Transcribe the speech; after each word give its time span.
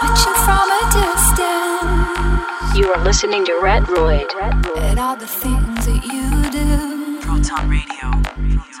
watching 0.00 0.34
from 0.46 0.70
a 0.70 0.82
distance. 0.92 2.76
You 2.78 2.92
are 2.92 3.02
listening 3.02 3.44
to 3.46 3.52
Retroid. 3.62 4.28
At 4.76 4.98
all 4.98 5.16
the 5.16 5.26
things 5.26 5.86
that 5.86 6.02
you 6.12 6.50
do. 6.50 7.20
Proton 7.22 7.68
Radio. 7.68 8.06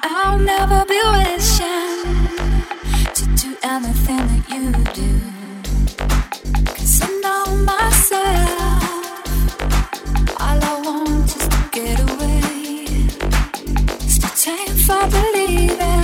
I'll 0.02 0.38
never 0.38 0.84
be 0.86 1.00
wishing 1.16 2.04
to 3.14 3.24
do 3.42 3.56
anything 3.62 4.24
that 4.32 4.44
you 4.54 4.72
do. 5.00 5.10
Cause 6.66 7.02
I 7.02 7.08
know 7.22 7.46
myself. 7.64 8.82
All 10.40 10.58
I 10.62 10.74
want 10.84 11.26
is 11.26 11.48
to 11.48 11.60
get 11.72 11.98
away. 12.00 12.42
It's 14.04 14.18
the 14.18 14.30
time 14.44 14.76
for 14.86 15.02
believing. 15.10 15.97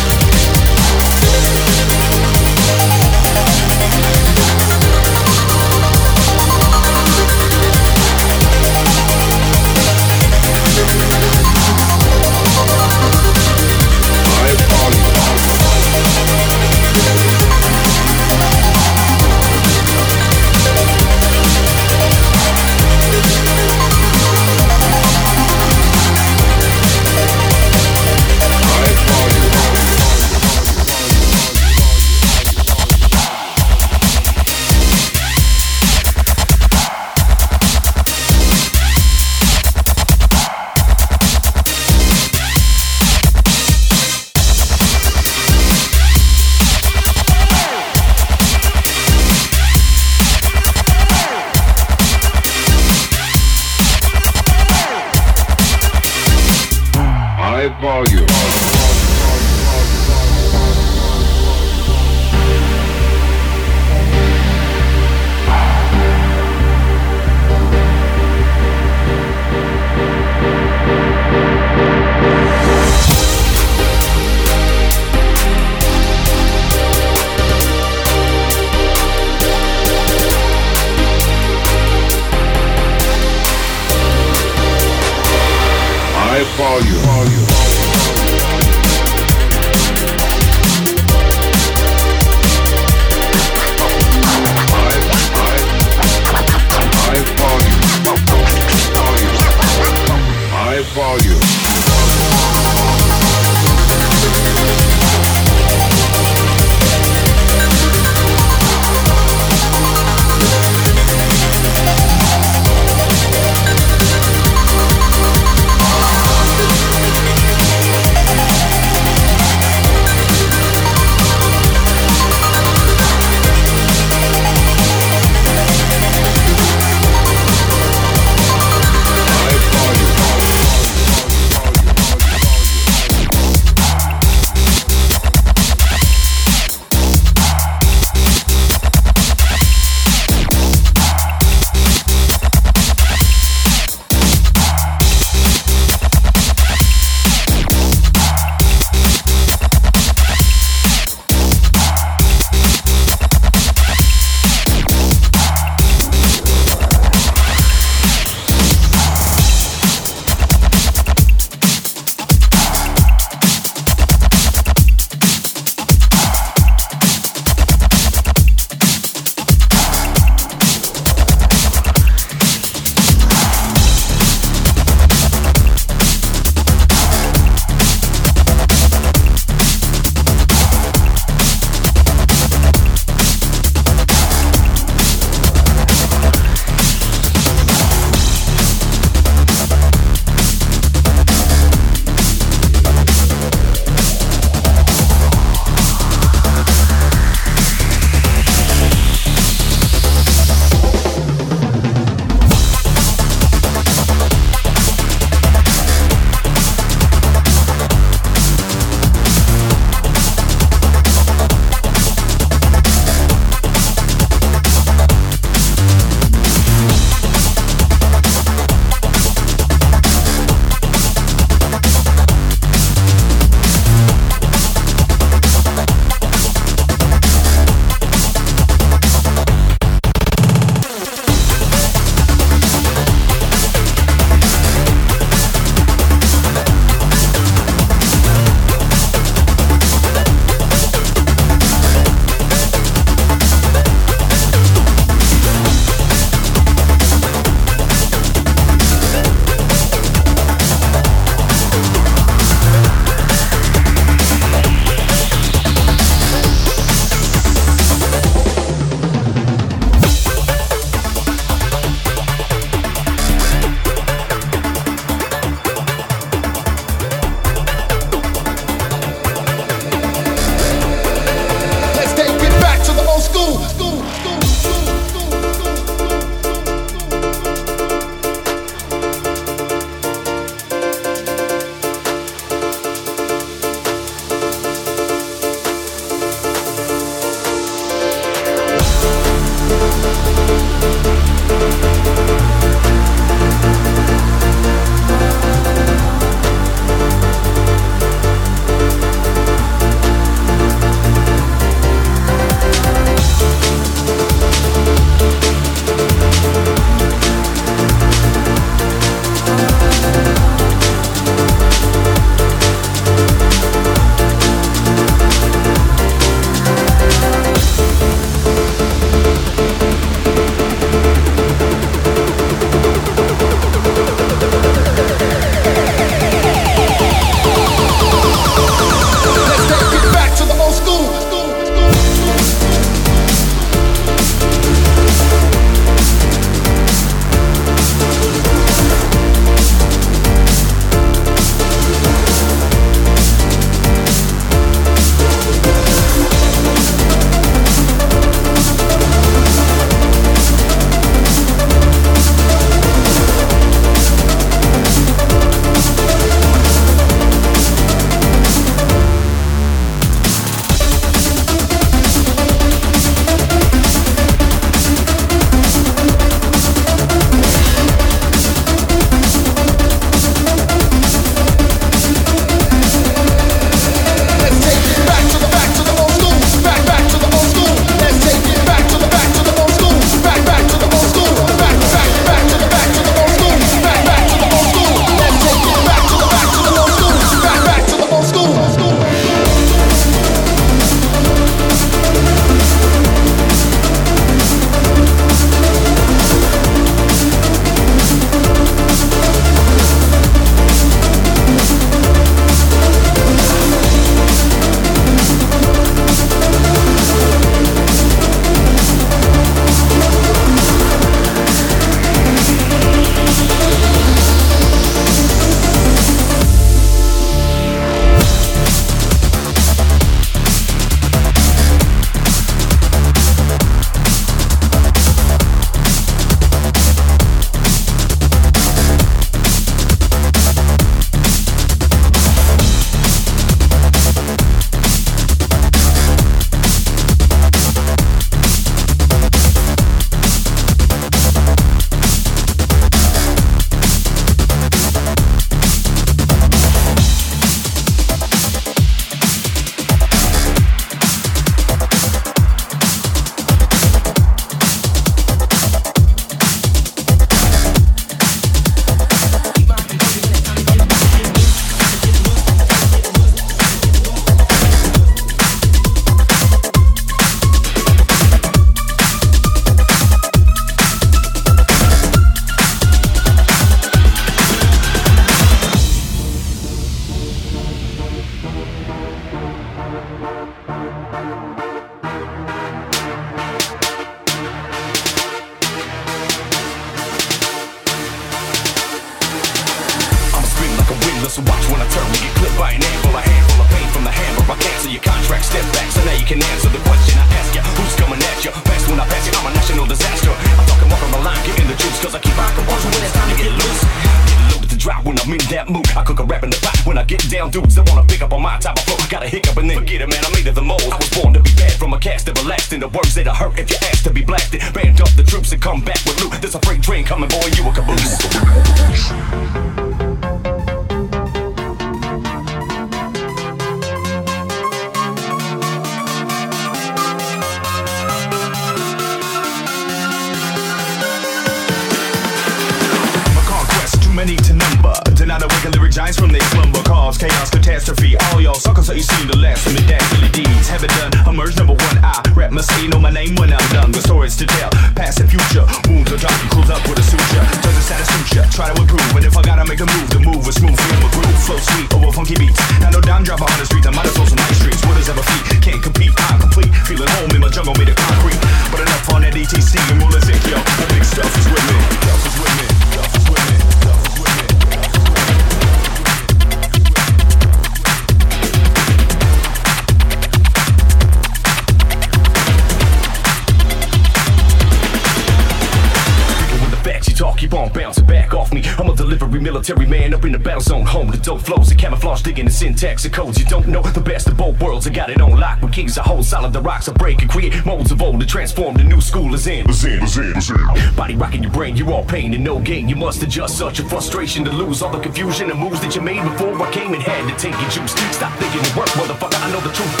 pain 592.11 592.33
and 592.33 592.43
no 592.43 592.59
gain. 592.59 592.89
You 592.89 592.97
must 592.97 593.23
adjust 593.23 593.57
such 593.57 593.79
a 593.79 593.85
frustration 593.85 594.43
to 594.43 594.51
lose 594.51 594.81
all 594.81 594.91
the 594.91 594.99
confusion 594.99 595.49
and 595.49 595.57
moves 595.57 595.79
that 595.79 595.95
you 595.95 596.01
made 596.01 596.21
before 596.21 596.61
I 596.61 596.69
came 596.71 596.93
and 596.93 597.01
had 597.01 597.25
to 597.31 597.35
take 597.39 597.59
your 597.61 597.69
juice. 597.69 597.93
Stop 598.13 598.37
thinking 598.37 598.59
it 598.59 598.75
work, 598.75 598.89
motherfucker. 598.89 599.41
I 599.41 599.49
know 599.51 599.61
the 599.61 599.71
truth. 599.71 600.00